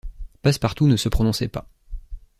Passepartout 0.41 0.87
ne 0.87 0.97
se 0.97 1.09
prononçait 1.09 1.47
pas. 1.47 1.69